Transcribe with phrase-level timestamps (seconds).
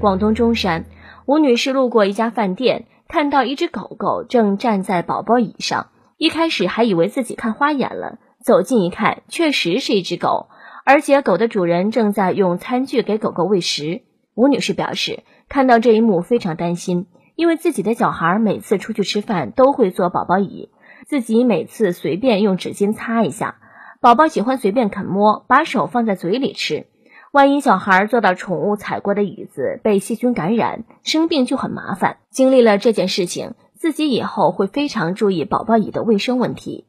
[0.00, 0.86] 广东中山，
[1.26, 10.48] 吴女士路过一家饭店，看到一只狗狗正站在宝宝椅上，一开始还以为自己看花眼了，走近一看，确实是一只狗，
[10.86, 14.00] 而且狗的主人正在用餐具给狗狗喂食。
[14.34, 17.06] 吴女士表示，看到这一幕非常担心，
[17.36, 20.70] 因为自己的小孩每次出去吃饭都会坐宝宝椅，
[21.06, 23.56] 自己每次随便用纸巾擦一下，
[24.00, 26.86] 宝宝喜欢随便啃摸，把手放在嘴里吃。
[27.32, 32.16] 万一小孩坐到宠物踩过的椅子被细菌感染生病就很麻烦。
[32.30, 36.86] 经历了这件事情，自己以后会非常注意宝宝椅的卫生问题。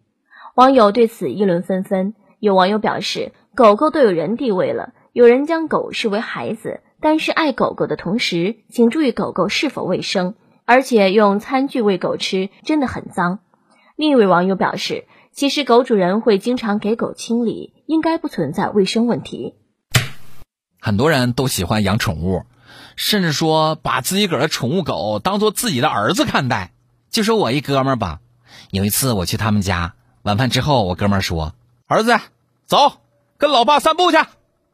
[0.55, 10.34] 网友对此议论纷纷，有网友表示，狗狗都有人地位了，有人将狗视为孩子，但是爱狗狗的同时，请注意狗狗是否卫生，
[10.66, 13.42] 而且用餐具喂狗吃真的很脏。
[13.95, 19.53] 另一位网友表示，其实狗主人会经常给狗清理，应该不存在卫生问题。
[20.84, 22.44] 很多人都喜欢养宠物，
[22.95, 26.73] 甚至说把自己个儿的宠物狗当做自己的儿子看待。
[27.11, 28.19] 就说我一哥们儿吧，
[28.72, 31.53] 有一次我去他们家，晚饭之后，我哥们儿说
[31.86, 32.19] ：“儿子，
[32.66, 32.97] 走，
[33.38, 34.17] 跟老爸散步去。”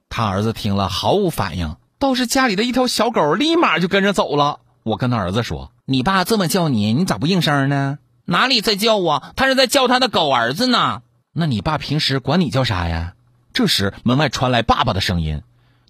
[0.07, 4.61] 他儿子听了毫无反应，倒是家里的一条小狗立马就跟着走了。
[4.83, 7.99] 我跟他儿子说：“你爸这么叫你，你咋不应声呢？
[8.23, 9.21] 哪里在叫我？
[9.35, 11.01] 他是在叫他的狗儿子呢。
[11.33, 13.15] 那你爸平时管你叫啥呀？”
[13.51, 15.41] 这时门外传来爸爸的声音。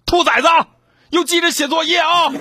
[0.08, 0.48] 兔崽子，
[1.10, 2.32] 又记着写作业啊！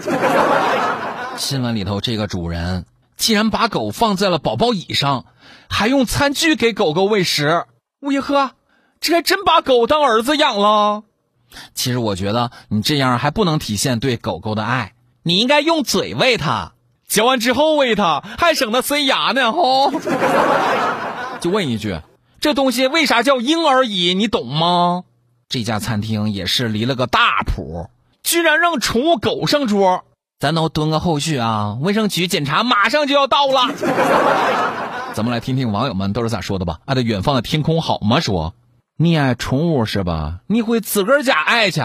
[1.36, 2.86] 新闻里头这个主人
[3.18, 5.26] 竟然把狗放在了宝宝椅上，
[5.70, 7.66] 还用餐具给狗狗喂食。
[8.00, 8.52] 吴一呵，
[9.02, 11.04] 这还真把狗当儿子养了。
[11.74, 14.94] 其实我觉得你这样还不能体现对狗狗的爱，
[15.24, 16.72] 你应该用嘴喂它，
[17.06, 19.52] 嚼完之后喂它，还省得塞牙呢。
[19.52, 19.92] 吼！
[21.42, 22.00] 就问一句，
[22.40, 24.14] 这东西为啥叫婴儿椅？
[24.14, 25.04] 你懂吗？
[25.50, 27.90] 这家餐厅也是离了个大谱，
[28.22, 30.04] 居然让宠物狗上桌，
[30.40, 31.78] 咱都蹲个后续啊！
[31.80, 33.74] 卫生局检查马上就要到了，
[35.16, 36.82] 咱们来听听网友们都是咋说的吧。
[36.86, 38.20] 爱的远方的天空好吗？
[38.20, 38.54] 说
[38.98, 40.40] 你爱宠物是吧？
[40.48, 41.82] 你会自个儿家爱去，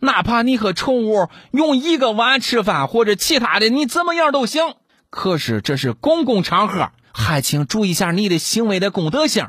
[0.00, 4.74] 哪怕你和宠物用一个碗吃饭或者其他的，你怎么样都行。
[5.08, 9.46] 可是这是公共场合，还请注意一下你的行为的公德性。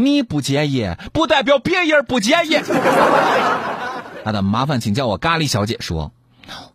[0.00, 2.56] 你不介意，不代表别人不介意。
[4.24, 6.12] 好的，麻烦请叫我咖喱小姐说。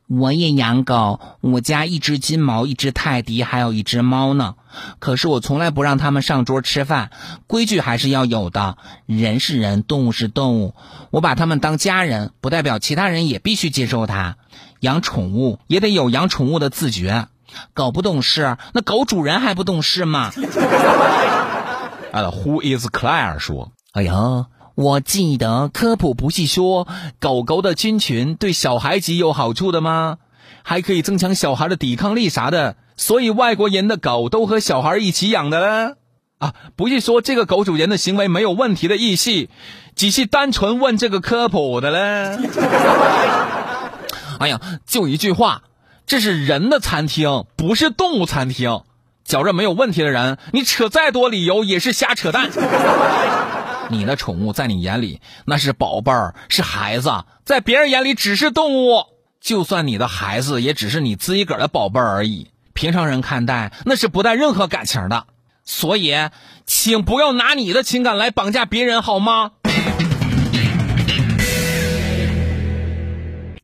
[0.09, 4.56] 我也养狗，我家一只金毛，一只泰迪，还有一只猫呢。
[5.00, 7.11] 可是我从来不让他们上桌吃饭，
[7.47, 8.78] 规矩还是要有的。
[9.06, 10.75] 人是人，动物是动物，
[11.09, 14.35] 我把他们当家人，不代表其他人也必须接受它。
[14.81, 17.29] 养宠物也得有养宠物的自觉。
[17.73, 20.34] 狗不懂事，那狗主人还不懂事吗？
[22.13, 26.88] 啊，Who is Claire 说：“哎呀，我记得科普不是说
[27.19, 30.18] 狗狗的菌群对小孩子有好处的吗？
[30.62, 32.75] 还可以增强小孩的抵抗力啥的。
[32.96, 35.96] 所以外国人的狗都和小孩一起养的呢。
[36.38, 39.47] 啊，不是说这个狗主人的行为没有问题的意思，
[39.96, 42.38] 只是单纯问这个科普的嘞。
[44.40, 45.63] 哎呀，就一句话，
[46.06, 48.84] 这是人的餐厅，不是动物餐厅。”
[49.25, 52.50] 觉着没有问题的人，你扯再多理由也是瞎扯淡。
[53.89, 57.11] 你的宠物在你眼里那是宝贝儿，是孩子，
[57.45, 59.06] 在别人眼里只是动物。
[59.39, 62.47] 就算你的孩子，也只是你自己个儿的宝贝儿而已。
[62.73, 65.25] 平常人看待那是不带任何感情的。
[65.66, 66.13] 所以，
[66.66, 69.51] 请不要拿你的情感来绑架别人，好吗？